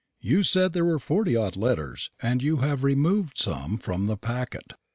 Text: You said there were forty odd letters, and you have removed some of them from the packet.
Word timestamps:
You 0.19 0.41
said 0.41 0.73
there 0.73 0.83
were 0.83 0.97
forty 0.97 1.35
odd 1.35 1.55
letters, 1.55 2.09
and 2.19 2.41
you 2.41 2.57
have 2.57 2.83
removed 2.83 3.37
some 3.37 3.53
of 3.59 3.69
them 3.69 3.77
from 3.77 4.07
the 4.07 4.17
packet. 4.17 4.73